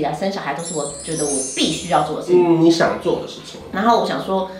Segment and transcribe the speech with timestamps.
[0.00, 2.42] 以来生小孩都是我觉得我必须要做的事情。
[2.42, 3.60] 嗯，你想做的事情。
[3.72, 4.50] 然后我想说，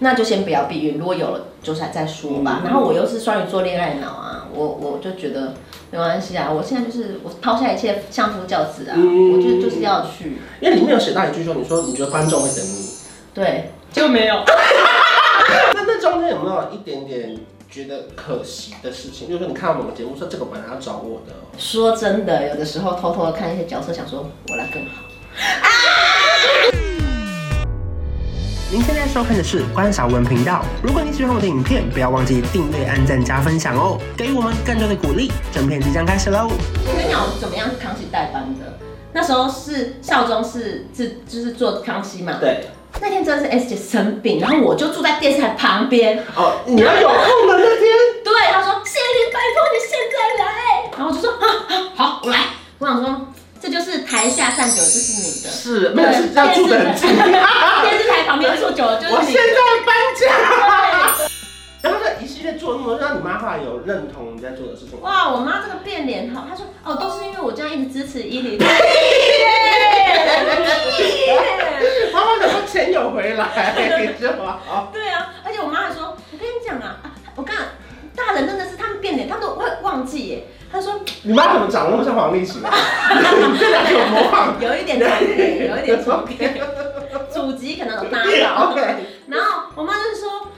[0.00, 2.60] 那就先不要避孕，如果有了就是再说吧。
[2.62, 5.54] 嗯、然后我又是双鱼座恋爱脑啊，我我就觉得
[5.90, 6.50] 没关系啊。
[6.50, 10.38] 我现在就是我抛下一切相夫教子啊，嗯、我觉得就是要去。
[10.60, 12.88] 因为里面有写到一句说，你说你觉得观众会等你，
[13.32, 14.42] 对，就没有。
[15.74, 17.36] 那那中间有没有一点点？
[17.72, 21.32] 觉得可惜的事情，就是说你看到某个节目说这个本来要找我的。
[21.56, 25.04] 说真的，有的时候偷偷的看一些角色，想说我来更好。
[25.62, 25.68] 啊！
[28.70, 30.62] 您现在收看的是关韶文频道。
[30.82, 35.32] 如果你喜欢我的影片，不要忘记订阅、按赞、加分享哦，给予我们更多的鼓励。
[35.50, 36.50] 整片即将开始喽！
[36.50, 38.78] 我跟你讲，我怎么样是康熙代班的？
[39.12, 42.38] 那时候是劭中是是就是做康熙嘛？
[42.40, 42.68] 对。
[43.00, 46.22] 那天真的是 S 姐生病，然后我就住在电视台旁边。
[46.36, 47.88] 哦，你要有空的那天。
[48.22, 50.50] 对，他说：“谢玲，拜托你现在来。”
[50.98, 51.46] 然后我就说：“啊，
[51.96, 52.38] 好，我来。”
[52.78, 55.48] 我想说，这就是台下站久了就是你的。
[55.48, 57.08] 是，没有是要住得很近。
[57.08, 59.16] 电视台旁边住久了就是你的。
[59.16, 60.91] 我现在搬家。
[63.22, 65.00] 妈后来有认同你在做的事情。
[65.00, 68.58] 哇，我妈这个变脸好，她说：“哦，都是因为我这样一直支持伊犁。”
[72.12, 74.14] 妈妈怎么钱有回来？
[74.18, 74.60] 是吧？
[74.92, 77.00] 对啊，而且我妈还说：“我跟你讲啊，
[77.36, 77.56] 我看
[78.14, 82.70] 大人真的是他们变脸，他们都会忘记耶。”她说：“你妈怎么长得那么像黄立行啊？
[83.58, 86.62] 这两个有模仿，有一点重叠，有一点重叠，
[87.30, 88.74] 祖籍可能有搭到。
[89.28, 90.48] 然后我妈就是说：“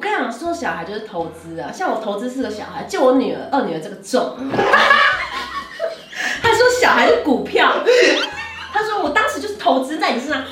[0.00, 4.34] 我跟你讲，说小孩就是投资啊，像我投资四个小孩，就我女儿、二女儿这个重。
[6.42, 7.70] ”他说：“小孩是股票。”
[8.72, 10.42] 他说：“我当时就是投资在你身上。”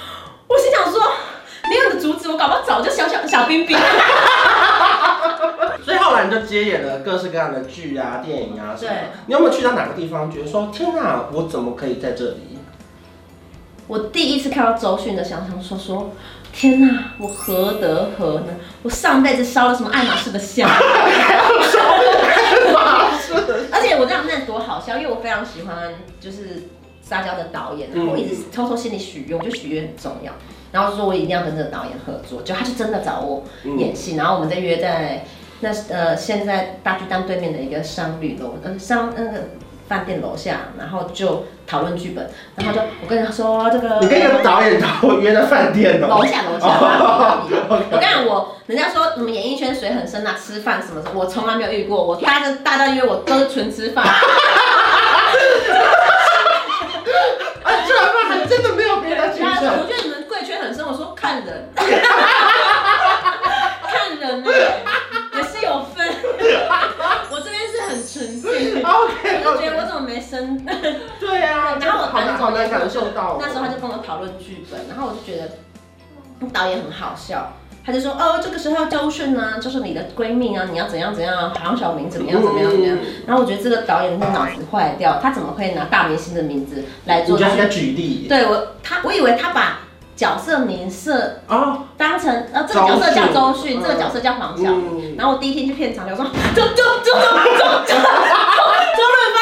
[0.48, 1.00] 我心想说，
[1.70, 3.74] 没有你阻止我，搞不好早就小小小冰冰。
[5.82, 8.92] 所以后来你就接演了各式各样的剧啊、电影啊什么。
[8.92, 9.08] 对。
[9.28, 12.58] 你有没有去到哪个地方，觉得说天哪，我怎么可以在这里？
[13.86, 16.10] 我第一次看到周迅的，想想说说，
[16.52, 18.48] 天哪，我何德何能？
[18.82, 20.68] 我上辈子烧了什么爱马仕的香？
[20.68, 21.38] 爱
[22.72, 23.32] 马仕。
[23.70, 26.68] 而且我这样那多好笑，因为我非常喜欢，就是。
[27.00, 30.30] 撒娇的导演，然后我一直偷偷心里许愿，我就许愿很重要，
[30.72, 33.44] 然后说我一定要跟这个导演合作，就他就真的找我
[33.78, 35.24] 演戏，然后我们再约在
[35.60, 39.48] 那呃现在大巨蛋对面的一个商旅楼呃商那个
[39.88, 46.66] 饭店楼下，然后就讨论剧本，然后就 我跟他说这个，你跟个导演讨论约在饭店楼下楼下，
[47.70, 54.04] 我跟你讲我人家说你们演艺圈水很深啊，吃饭什么的，我从来没有遇过，我大家大家约我都是纯吃饭。
[58.48, 59.22] 真的没有别的。
[59.26, 60.84] 我觉得你们贵圈很深。
[60.86, 61.86] 我说看人， 看
[64.18, 64.82] 人呢也
[69.02, 69.42] OK。
[69.44, 70.64] 我就觉得我怎么没生？
[71.20, 71.76] 对啊。
[71.80, 73.38] 然后我好难好难感受到。
[73.40, 75.50] 那时候他就跟我讨论剧本，然后我就觉得
[76.52, 77.52] 导演很好笑。
[77.86, 82.94] 他就说哦，这个时候要教训呢，就是你的闺蜜啊，你要怎样怎样，黄晓明怎么样怎么样怎么样。
[83.26, 87.38] 然后我觉得这个导演的脑子坏掉，他怎么会拿大明星的名字来做？
[87.38, 88.26] 你觉得他举例？
[88.28, 89.78] 对我，他我以为他把
[90.14, 95.16] 角色名设哦当成呃这个角色叫周迅，这个角色叫黄晓明。
[95.16, 99.38] 然后我第一天去片场，就说周周周周周周周润发，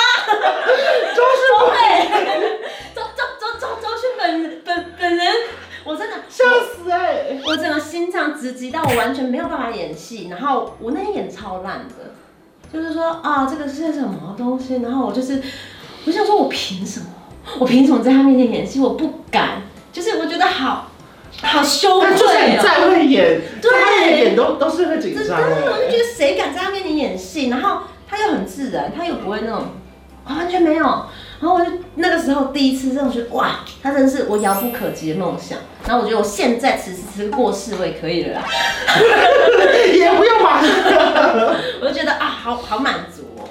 [1.17, 1.43] 周迅
[1.73, 1.75] 对，
[2.95, 5.27] 周周周周周迅本本本人。
[5.89, 6.43] 我真的笑
[6.75, 7.41] 死哎、欸！
[7.47, 12.13] 我整个心脏直击到我完全没有办法演戏，然后我那天演超烂的，
[12.73, 14.77] 就是说啊，这个是什么东西？
[14.77, 15.43] 然后我就是，
[16.07, 17.07] 我想说，我凭什么？
[17.59, 18.81] 我凭什么在他面前演戏？
[18.81, 20.91] 我不敢，就是我觉得好
[21.43, 22.61] 好羞愧哦。
[22.63, 25.25] 再会演，对，演都都是会紧张。
[25.25, 27.49] 真的，我就觉得谁敢在他面前演戏？
[27.49, 29.65] 然后他又很自然，他又不会那种，
[30.27, 31.07] 完全没有。
[31.41, 35.59] 然后我就那个时候第一次这种觉得哇，他真的是我遥不可及的梦想。
[35.87, 38.45] 然后我觉得我现在此时此刻过世我也可以了啦，
[39.93, 40.69] 也不用马上。
[41.81, 43.49] 我就觉得啊，好好满足哦。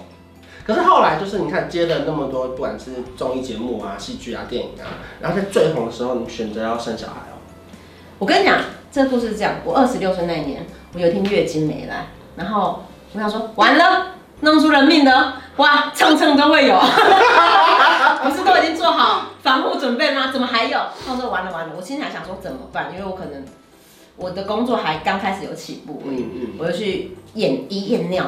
[0.66, 7.38] 可是后来就是你看接了那么多，不管是综艺节目啊、戏剧啊、电影啊，然后在最红的时候，你选择要生小孩哦。
[8.18, 8.58] 我跟你讲，
[8.92, 12.84] 这故事是这样：我二十六岁那一年，我有一天月经没来，然后
[13.14, 14.08] 我想说完了。
[14.42, 16.76] 弄出人命的，哇，蹭蹭都会有，
[18.22, 20.14] 不是都已经做好防护准备
[20.86, 20.94] 吗？
[21.06, 21.16] 怎么还有？
[21.16, 22.92] 他说完了完了，我心里还想说怎么办？
[22.94, 23.44] 因为我可能
[24.18, 28.24] 我的工作还刚开始有起步，嗯嗯，我就去验一验尿，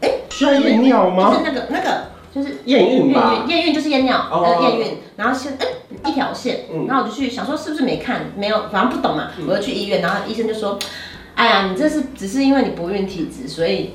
[0.00, 1.30] 哎、欸，需要验尿吗？
[1.30, 2.04] 就是那个那个
[2.34, 5.66] 就是验孕吧，验孕就是验尿，呃，验孕，然后先哎、
[6.02, 10.78] 欸、一条线，然后我就去想说是不是没看没有，反正不懂嘛，我就去医院，然后医生就说，
[11.34, 13.92] 哎呀，你这是只是因为你不孕体质，所以。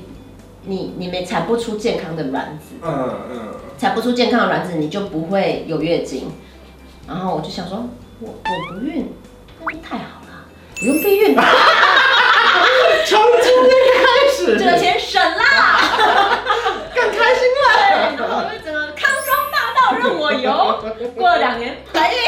[0.66, 3.38] 你你没产不出健康的卵子，嗯嗯，
[3.78, 6.30] 产不出健康的卵子，你就不会有月经。
[7.10, 7.84] 然后我就想说，
[8.20, 9.12] 我我不孕，
[9.58, 10.46] 那就太好了，
[10.78, 11.34] 不用备孕。
[13.04, 15.42] 从今天开始，这个钱省啦，
[16.94, 17.62] 更开心了。
[17.74, 20.80] 对，然后我就整个康庄大道任我游。
[21.16, 22.18] 过了两年，怀孕。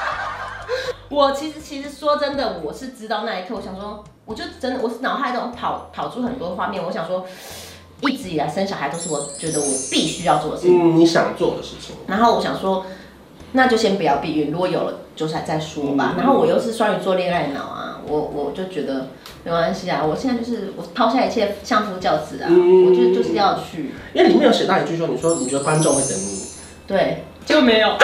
[1.08, 7.24] 我其实其实说真的，我是知道那一刻，我想说，我就真的，我是脑海中跑跑出很多画面，我想说，
[8.02, 10.78] 一直以来生小孩都是我觉得我必须要做的事情。
[10.78, 11.96] 嗯，你想做的事情。
[12.06, 12.84] 然后我想说，
[13.56, 16.12] 那就先不要避孕，如果有了就再再说吧。
[16.14, 19.08] 嗯、然后我又是双鱼座恋爱脑啊，我我就觉得
[19.44, 23.94] 没关系啊，我现在就是我抛下一切相夫教子啊，嗯、我就就是要去。
[24.12, 26.42] 因为里面有写到一句说，你说你觉得观众会等你，
[26.86, 27.88] 对，就没有。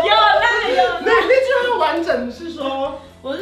[0.00, 3.36] 有那有那那句话完整是说我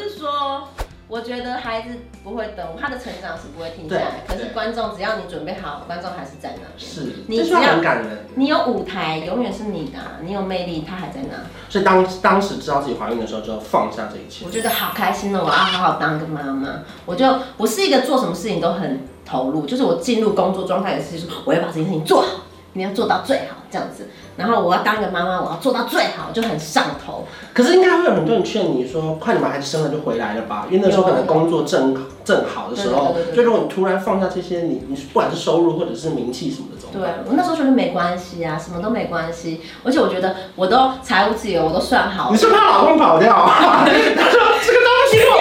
[1.20, 1.90] 觉得孩子
[2.24, 4.24] 不会等，他的成长是不会停下来。
[4.26, 6.70] 可是观众，只要你准备好，观众还是在那边。
[6.76, 8.26] 是，你只要很感人。
[8.34, 9.98] 你有舞台，永远是你的。
[10.22, 11.38] 你有魅力，他还在那。
[11.68, 14.44] 所以当当时知道自己怀孕的时候，就放下这一切。
[14.44, 15.42] 我觉得好开心哦！
[15.44, 16.80] 我要好好当个妈妈。
[17.04, 22.28] 我就我是一个做什么事情都很投入，就是我进入工作状态也是说，我要把这件事情做好。
[22.72, 27.26] 你要做到最好这样子，然后我要当一个妈妈，我要做到最好，就很上头。
[27.54, 37.14] 可是应该会有很多人劝你说，快点把孩子生了就回来了吧，因为那时候可能工作正正好的时候，就如果你突然放下这些，你你不管是收入或者是名气什么的，怎么办？
[37.24, 42.30] 对，我那时候觉得没关系啊，什么都没关系，而且我觉得我都财务自由，我都算好。
[42.30, 43.32] 你是怕老公跑掉？
[43.34, 45.34] 他说这个东西我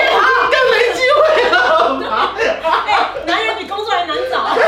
[0.52, 1.20] 更没机会
[1.52, 1.56] 了。
[2.88, 2.90] 哎，
[3.26, 4.56] 男人比工作还难找。
[4.56, 4.64] 对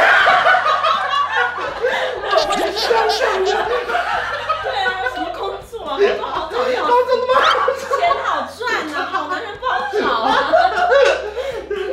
[4.84, 5.40] 啊，什么工
[5.70, 5.98] 作啊？
[5.98, 6.76] 工作好找要，
[7.98, 8.28] 钱好
[8.58, 8.60] 赚
[8.94, 10.28] 啊，好男人不好找啊。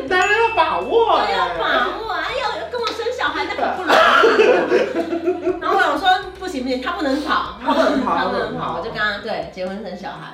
[0.08, 1.62] 男人要把握，对，要把
[1.98, 2.14] 握啊！
[2.30, 5.60] 要要跟我生小孩，那可不容易。
[5.60, 6.02] 然后我说
[6.38, 9.50] 不行不行，他不能跑，他不能跑，他不能跑，我就跟他对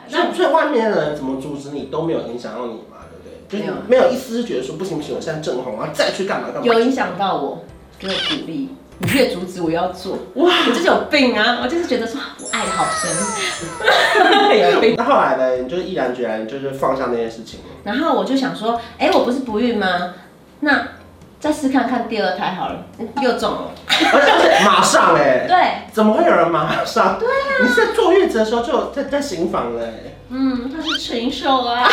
[0.09, 0.33] 结婚生小孩。
[0.33, 2.99] 那所以外面的人怎么阻止你都没有影响到你嘛，
[3.49, 3.67] 对不对？
[3.67, 6.67] 就没有一丝觉得说不行不行，我现在正红啊，再去干嘛干嘛。
[6.67, 7.65] 有影响到我，
[7.99, 8.71] 给我鼓励。
[9.03, 10.53] 你越阻止我要做，哇！
[10.69, 11.61] 我就是有病啊！
[11.63, 14.95] 我就是觉得说，我爱的好深， 有病。
[14.95, 15.57] 那后来呢？
[15.57, 17.61] 你就是毅然决然，就是放下那件事情。
[17.83, 20.13] 然后我就想说，哎、欸，我不是不孕吗？
[20.61, 20.87] 那
[21.41, 22.85] 再试看看第二胎好了，
[23.23, 23.73] 又中了。
[24.63, 27.19] 马上哎、欸， 对，怎么会有人马上？
[27.19, 30.17] 对啊，你是在坐月子的时候就在在行房了、欸。
[30.29, 31.89] 嗯，他是禽兽啊。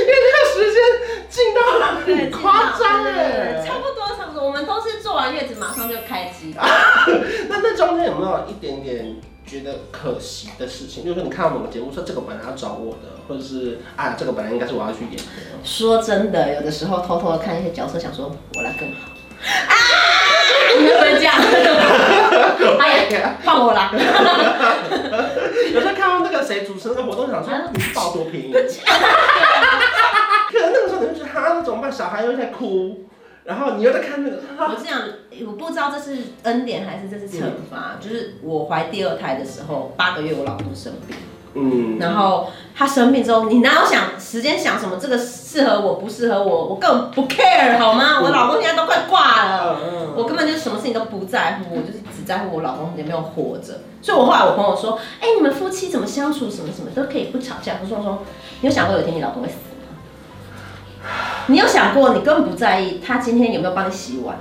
[0.00, 0.80] 因为那个时间
[1.28, 6.54] 进到了很夸张哎，差不多差不多，我们都是坐完月子马上就开机。
[6.56, 9.16] 那那中间有没有一点点
[9.50, 11.04] 觉得可惜的事情？
[11.04, 15.22] 就是说你看到某个节目说这个本来要找我的，或者是啊这个本来应该是我要去演的。
[15.64, 19.10] 说真的，有的时候偷偷的看一些角色，想说我来更好。
[19.42, 19.74] 啊！
[20.78, 21.34] 你们不能这样？
[22.78, 23.90] 哎呀，放我啦！
[25.74, 28.52] 有时候看到那个谁主持那个活动，想说你是抱多便宜。
[31.32, 31.90] 他那怎么办？
[31.90, 33.06] 小孩又在哭，
[33.50, 34.36] 然后你又在看那个。
[34.56, 35.02] 我这样，
[35.44, 37.96] 我不知道这是恩典还是这是惩罚。
[37.96, 41.16] 嗯、就是我怀第二胎的时候，八个月我老公生病，
[41.54, 44.98] 嗯，然后他生病之后，你哪有想时间想什么？
[45.00, 46.66] 这个适合我不适合我？
[46.66, 48.18] 我根本不 care 好吗？
[48.20, 53.80] 嗯、我老公现在都快挂了，嗯、我根本就是什么事情都不在乎，我就是只在乎我老公有没有活着。
[54.00, 56.48] 所以我后来我朋友说，哎、欸，你们夫妻怎么相处？
[56.48, 57.74] 什么什么都可以不吵架。
[57.82, 58.18] 我说我说，
[58.60, 59.54] 你有想过有一天你老公会死？
[61.50, 64.36] 你有想过，你根本不在意他今天有没有帮你洗碗，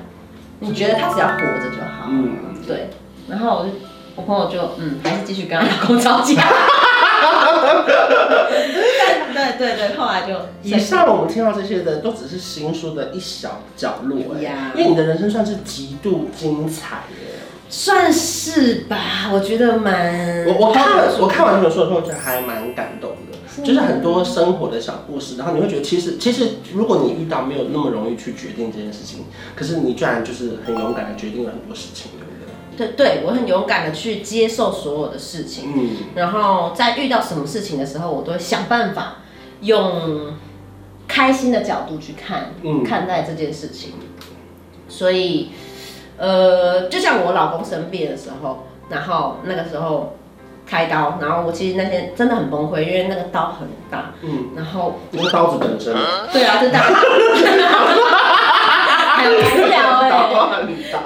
[0.60, 2.08] 你觉得他只要活着就好。
[2.08, 2.89] 嗯，对。
[3.28, 3.72] 然后我就，
[4.16, 6.36] 我朋友就，嗯，还是继续跟他老公吵架。
[9.34, 10.34] 对对对，后来就。
[10.63, 17.39] 以上我们听到这些的，都只是新书的一小角落哎，呀因为你的人生算是极度精彩耶。
[17.70, 20.46] 算是吧，我觉得蛮。
[20.48, 20.86] 我我看
[21.20, 23.18] 我看完这本书的时候，觉得还蛮感动的。
[23.63, 29.25] 就是很多生活的小故事，然后你会觉得，其实其实，如果你遇到没有那么容易去决定这件事情，
[29.56, 32.29] 可是你居然就是很勇敢的决定了很多事情，对不
[32.77, 32.88] 对？
[32.96, 39.18] 对对，我很勇敢的去接受所有的事情，嗯，然后在遇到什么事情的时候，我都会想办法
[39.62, 40.34] 用
[41.08, 43.94] 开心的角度去看，嗯，看待这件事情。
[44.88, 45.50] 所以，
[46.18, 50.15] 呃，就像我老公生病的时候，然后那个时候。
[50.69, 55.95] 开刀，然后我其实那天真的很崩溃，因为那个刀很大，嗯，然后那个刀子本身，
[56.31, 56.79] 对啊，是大，
[59.17, 60.09] 很无聊哎，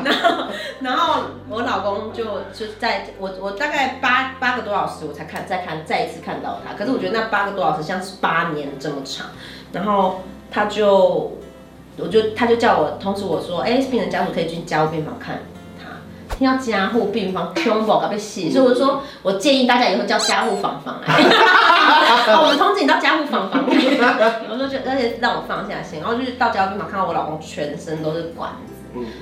[0.04, 0.48] 然后
[0.82, 9.28] 然后我老公就就在我我大概八八个多小时我才看再看再一次看到他，可是我觉得那八个多小时像是八年这么长，
[9.72, 11.32] 然后他就
[11.98, 15.38] 我就他就叫我通知我说，哎、欸，病人家属可以去加护病房看。
[15.38, 15.53] 他。
[16.38, 21.14] 听到加护病房，胸部被洗，所以我就说，我建议大家以后叫加护房房来。
[22.42, 23.64] 我们通知你到加护房房。
[23.68, 28.74] 我说就而且让我放下心，然后就是到加护病房看到我老公全身都是管子，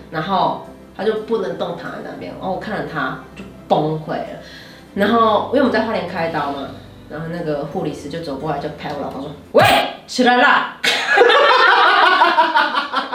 [0.10, 0.66] 然后
[0.96, 4.40] 他就不能动躺在那边，然后我看着他就崩溃了。
[4.96, 6.68] 然后因为我们在花莲开刀嘛，
[7.10, 9.64] 然后那个护理师就走过来就拍我老公说：“喂，
[10.08, 10.78] 起来啦！”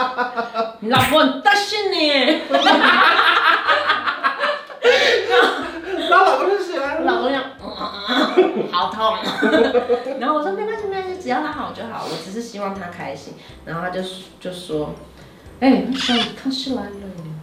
[0.81, 2.41] 你老婆很担心你。
[6.09, 9.17] 然后老公就起来了，老公讲、嗯，好痛。
[10.21, 13.33] 然后我说没关系没关系，只要他好就好，我只是希望他开心。
[13.65, 14.01] 然后他就
[14.39, 14.95] 就说，
[15.61, 16.91] 哎、欸，你看康熙来了，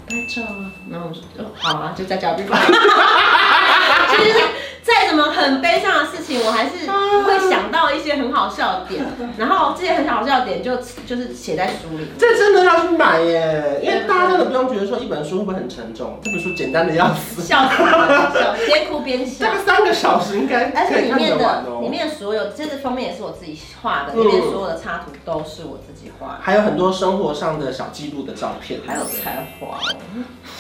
[0.08, 0.72] 拍照啊。
[0.92, 2.60] 然后我说，哦，好啊，就在家里拍。
[4.16, 4.40] 其实
[4.84, 9.04] 再怎么很悲伤的事情，我还是会想到一些很好笑的点，
[9.38, 12.08] 然后这些很好笑的点就就是写在书里。
[12.18, 19.48] 这真的要去买耶，因为大家真的不用觉得说一本书会不会很沉重，这本书简单的要死，笑死了， 边哭边笑。
[19.48, 21.82] 这个三个小时应该可以看得完哦。
[21.82, 29.96] 里面的所有，这个封面也是我自己画的，里面所有的插图都是我自己画的，还有很多生活上的小记录的照片，还有才华哦。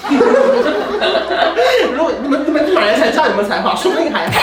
[1.94, 4.40] 如果你们你们买了才知道你们才华，说不定还好。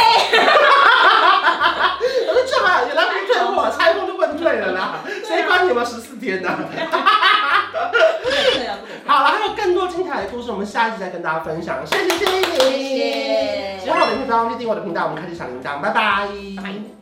[2.26, 3.68] 我说这还原来不退货，
[4.40, 5.04] 对了啦。
[5.24, 6.48] 谁管你们十四天呢？
[9.06, 11.84] 好了，还有更多精彩的故事，我们下一集再跟大家分享。
[11.86, 13.80] 谢谢谢谢你。
[13.80, 16.26] 喜欢我的频道，记得订阅我的频道，我们开启小铃铛，拜拜。
[16.56, 16.99] 拜拜。